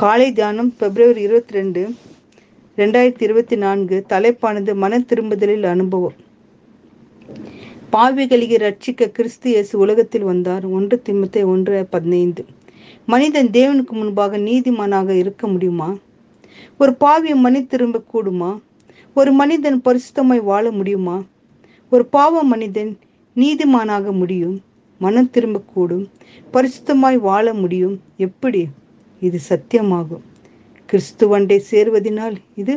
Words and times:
காலை 0.00 0.32
தியானம் 0.32 0.70
பிப்ரவரி 0.78 1.20
இருபத்தி 1.22 1.52
ரெண்டு 1.56 1.82
ரெண்டாயிரத்தி 2.78 3.22
இருபத்தி 3.26 3.56
நான்கு 3.56 3.96
தலைப்பானது 4.08 4.72
மன 4.74 4.98
திரும்புதலில் 5.00 5.64
அனுபவம். 5.64 6.16
பாவிகளிಗೆ 7.92 8.56
ரட்சிக்க 8.64 9.08
கிறிஸ்து 9.10 9.50
இயேசு 9.50 9.78
உலகத்தில் 9.78 10.22
வந்தார். 10.22 10.64
ஒன்று 10.66 11.02
திம்மத்தை 11.08 11.44
ஒன்று 11.44 11.86
பதினைந்து. 11.90 12.44
மனிதன் 13.06 13.50
தேவனுக்கு 13.58 13.94
முன்பாக 14.00 14.38
நீதிமானாக 14.38 15.08
இருக்க 15.22 15.46
முடியுமா? 15.46 15.90
ஒரு 16.78 16.96
பாவியை 17.00 17.36
மனி 17.46 17.66
திரும்ப 17.66 18.04
கூடுமா 18.14 18.52
ஒரு 19.14 19.32
மனிதன் 19.32 19.82
பரிசுத்தமாய் 19.84 20.48
வாழ 20.52 20.70
முடியுமா? 20.70 21.18
ஒரு 21.90 22.06
பாவ 22.16 22.42
மனிதன் 22.42 22.98
நீதிமானாக 23.36 24.12
முடியும் 24.12 24.56
மனம் 24.98 25.30
திரும்பக்கூடும் 25.32 26.08
பரிசுத்தமாய் 26.52 27.18
வாழ 27.30 27.54
முடியும். 27.54 28.00
எப்படி? 28.16 28.68
இது 29.20 29.38
சத்தியமாகும். 29.48 30.24
கிறிஸ்துவண்டை 30.88 31.58
சேருவதினால் 31.70 32.36
இது 32.54 32.74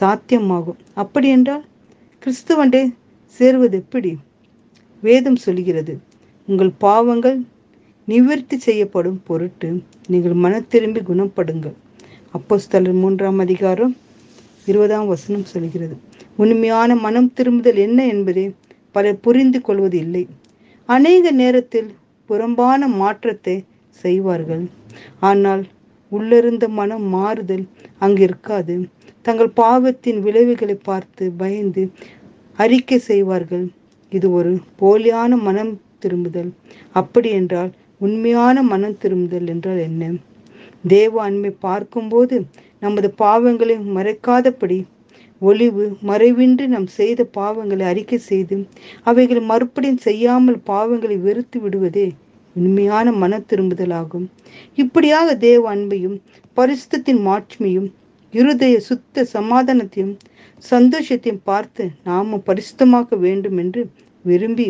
சாத்தியமாகும். 0.00 0.80
அப்படி 0.94 1.28
என்றால் 1.28 1.64
கிறிஸ்துவண்டை 2.22 2.82
சேர்வது 3.40 3.76
எப்படி? 3.82 4.12
வேதம் 5.02 5.36
சொல்கிறது 5.36 5.94
உங்கள் 6.48 6.72
பாவங்கள் 6.84 7.38
நிவர்த்தி 8.08 8.56
செய்யப்படும் 8.58 9.20
பொருட்டு 9.26 9.68
நீங்கள் 10.06 10.36
மன 10.44 10.60
திரும்பி 10.72 11.00
குணப்படுங்கள். 11.00 11.76
அப்போஸ்தலர் 12.34 13.00
மூன்றாம் 13.02 13.38
அதிகாரம் 13.38 13.92
இருபதாம் 14.66 15.06
வசனம் 15.06 15.50
சொல்கிறது 15.52 15.96
உண்மையான 16.36 16.94
மனம் 16.96 17.32
திரும்புதல் 17.32 17.80
என்ன 17.86 18.06
என்பதை 18.06 18.44
பலர் 18.92 19.20
புரிந்து 19.20 19.58
கொள்வது 19.60 19.98
இல்லை 19.98 20.22
அநேக 20.88 21.24
நேரத்தில் 21.40 21.90
புறம்பான 22.30 22.88
மாற்றத்தை 23.00 23.56
செய்வார்கள். 24.00 24.64
ஆனால் 25.20 25.62
உள்ளிருந்த 26.12 26.64
மனம் 26.78 27.06
மாறுதல் 27.08 27.64
அங்கு 27.98 28.22
இருக்காது 28.22 28.74
தங்கள் 29.24 29.52
பாவத்தின் 29.54 30.18
விளைவுகளை 30.20 30.76
பார்த்து 30.82 31.24
பயந்து 31.36 31.82
அறிக்கை 32.58 32.98
செய்வார்கள். 33.10 33.66
இது 34.12 34.26
ஒரு 34.30 34.52
போலியான 34.80 35.36
மனம் 35.46 35.72
திரும்புதல். 35.98 36.50
அப்படி 36.92 37.30
என்றால் 37.40 37.70
உண்மையான 38.00 38.56
மனம் 38.62 38.98
திரும்புதல் 39.02 39.48
என்றால் 39.48 39.80
என்ன? 39.88 40.04
தேவ 40.88 41.12
அன்பை 41.22 41.50
பார்க்கும்போது 41.60 42.36
நமது 42.82 43.08
பாவங்களை 43.18 43.76
மறைக்காதபடி 43.96 44.78
ஒளிவு 45.42 45.84
மறைவின்றி 46.08 46.64
நாம் 46.66 46.88
செய்த 46.96 47.20
பாவங்களை 47.36 47.84
அறிக்கை 47.86 48.18
செய்து 48.28 48.56
அவைகளை 49.02 49.42
மறுபடியும் 49.42 50.02
செய்யாமல் 50.04 50.58
பாவங்களை 50.66 51.16
வெறுத்து 51.20 51.58
விடுவதே 51.60 52.06
உண்மையான 52.56 53.12
மன 53.12 53.38
திரும்புதலாகும் 53.48 54.26
இப்படியாக 54.74 55.34
தேவ 55.36 55.62
அன்பையும் 55.74 56.16
பரிசுத்தின் 56.56 57.20
மாட்சிமையும் 57.26 57.88
இருதய 58.32 58.76
சுத்த 58.80 59.26
சமாதானத்தையும் 59.32 60.14
சந்தோஷத்தையும் 60.70 61.44
பார்த்து 61.44 61.84
நாம 62.04 62.40
பரிசுத்தமாக்க 62.46 63.18
வேண்டும் 63.18 63.56
என்று 63.56 63.82
விரும்பி 64.24 64.66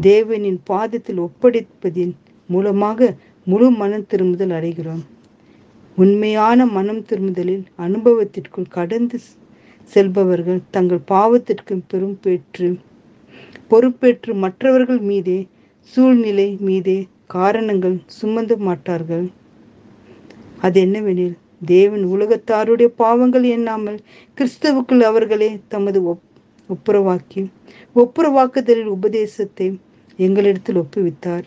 தேவனின் 0.00 0.58
பாதத்தில் 0.70 1.20
ஒப்படைப்பதின் 1.20 2.12
மூலமாக 2.48 3.08
முழு 3.46 3.70
மனம் 3.70 4.06
திரும்புதல் 4.06 4.50
அடைகிறோம். 4.50 5.02
உண்மையான 5.96 6.66
மனம் 6.66 7.04
திரும்புதலில் 7.04 7.64
அனுபவத்திற்குள் 7.78 8.68
கடந்து 8.68 9.18
செல்பவர்கள் 9.92 10.60
தங்கள் 10.70 11.06
பாவத்திற்கு 11.08 11.74
பெரும் 11.86 12.18
பெற்று 12.20 12.68
பொறுப்பேற்று 13.68 14.32
மற்றவர்கள் 14.34 15.00
மீதே 15.00 15.38
சூழ்நிலை 15.92 16.48
மீதே 16.60 16.98
காரணங்கள் 17.36 17.96
சுமந்து 18.18 18.54
மாட்டார்கள். 18.66 19.26
அது 20.64 20.78
என்னவெனில் 20.86 21.36
தேவன் 21.72 22.04
உலகத்தாருடைய 22.14 22.88
பாவங்கள் 23.02 23.46
எண்ணாமல் 23.56 23.98
கிறிஸ்தவுக்குள் 24.38 25.02
அவர்களே 25.10 25.50
தமது 25.74 26.00
ஒப்புரவாக்கி 26.68 27.42
ஒப்புரவாக்குதலில் 27.96 28.90
உபதேசத்தை 28.96 29.68
எங்களிடத்தில் 30.18 30.80
ஒப்புவித்தார். 30.82 31.46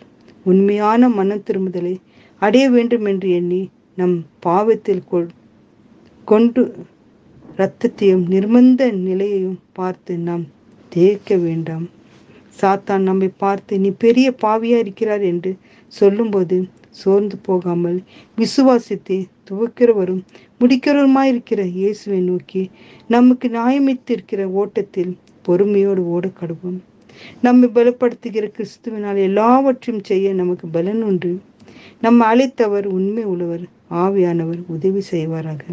உண்மையான 0.52 1.10
மனம் 1.20 1.46
திரும்புதலை 1.48 1.96
அடைய 2.42 2.66
வேண்டும் 2.76 3.06
என்று 3.12 3.28
எண்ணி 3.40 3.62
நம் 4.00 4.16
பாவத்தில் 4.46 5.04
கொண்டு 6.28 6.62
இரத்தத்தையும் 7.58 8.24
நிர்மந்த 8.34 8.84
நிலையையும் 9.08 9.60
பார்த்து 9.78 10.14
நாம் 10.28 10.46
தேய்க்க 10.92 11.36
வேண்டாம். 11.46 11.86
சாத்தான் 12.62 13.04
நம்மை 13.10 13.30
பார்த்து 13.38 13.80
நீ 13.80 13.90
பெரிய 13.98 14.28
பாவியா 14.42 14.78
இருக்கிறார் 14.78 15.24
என்று 15.32 15.52
சொல்லும்போது 15.94 16.58
சோர்ந்து 16.92 17.38
போகாமல் 17.42 18.00
விசுவாசித்து 18.38 19.18
துவக்கிறவரும் 19.50 20.24
முடிக்கிறவருமாயிருக்கிற 20.62 21.62
இயேசுவை 21.80 22.20
நோக்கி 22.20 22.64
நமக்கு 23.08 23.48
நியாயமித்திருக்கிற 23.48 24.42
ஓட்டத்தில் 24.52 25.14
பொறுமையோடு 25.42 26.02
ஓட 26.06 26.26
கடுவோம். 26.40 26.78
நம்மை 27.42 27.68
பலப்படுத்துகிற 27.70 28.46
கிறிஸ்துவினால் 28.56 29.20
எல்லாவற்றையும் 29.28 30.04
செய்ய 30.04 30.34
நமக்கு 30.34 30.68
பலன் 30.68 31.02
உண்டு. 31.04 31.32
நம்ம 32.02 32.26
அழைத்தவர் 32.32 32.88
உண்மை 32.98 33.24
உள்ளவர் 33.24 33.66
ஆவியானவர் 34.04 34.62
உதவி 34.68 35.02
செய்வாராக. 35.12 35.64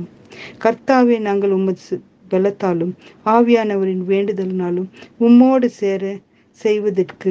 கர்த்தாவே 0.65 1.19
நாங்கள் 1.19 1.51
உமது 1.51 2.01
பலத்தாலும் 2.31 2.93
ஆவியானவரின் 3.27 4.03
வேண்டுதலினாலும் 4.09 4.89
உம்மோடு 5.21 5.69
சேர 5.81 6.03
செய்வதற்கு 6.59 7.31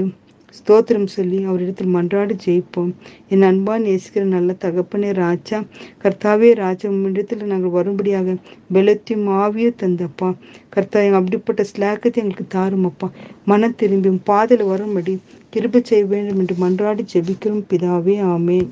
ஸ்தோத்திரம் 0.57 1.09
சொல்லி 1.16 1.40
அவரிடத்தில் 1.44 1.91
மன்றாடி 1.96 2.35
ஜெயிப்போம். 2.46 2.91
என் 3.30 3.41
அன்பான் 3.41 3.84
நேசிக்கிற 3.84 4.24
நல்ல 4.35 4.56
தகப்பனே 4.63 5.12
ராஜா 5.13 5.57
கர்த்தாவே 6.03 6.50
ராஜா 6.53 6.90
உம்மிடத்தில் 6.90 7.44
நாங்கள் 7.52 7.75
வரும்படியாக 7.78 8.35
பலத்தையும் 8.74 9.28
ஆவியோ 9.44 9.72
தந்தப்பா. 9.81 10.30
கர்த்தா 10.69 11.02
அப்படிப்பட்ட 11.19 11.66
ஸ்லாக்கத்தை 11.72 12.22
எங்களுக்கு 12.24 12.47
தாருமப்பா. 12.57 13.09
மனம் 13.46 13.78
திரும்பியும் 13.81 14.22
பாதையில் 14.24 14.72
வரும்படி 14.72 15.19
கிருப 15.56 15.81
செய்ய 15.81 16.06
வேண்டும் 16.06 16.40
என்று 16.40 16.56
மன்றாடி 16.66 17.06
ஜெபிக்கிறோம். 17.13 17.63
பிதாவே 17.69 18.18
ஆமேன். 18.36 18.69